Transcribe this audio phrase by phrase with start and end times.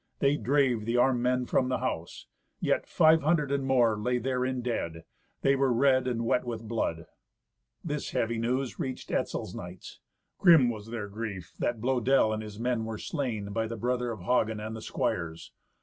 [0.17, 2.25] They drave the armed men from the house.
[2.59, 5.03] Yet five hundred and more lay therein dead.
[5.43, 7.05] They were red and wet with blood.
[7.83, 9.99] This heave news reached Etzel's knights.
[10.39, 14.21] Grim was their grief that Blœdel and his men were slain by the brother of
[14.21, 15.51] Hagen, and the squires.